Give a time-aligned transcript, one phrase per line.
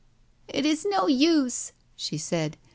[0.47, 2.57] "It is no use," she said.